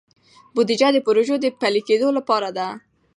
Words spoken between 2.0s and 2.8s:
لپاره ده.